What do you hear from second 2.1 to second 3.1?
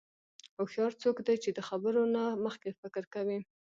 نه مخکې فکر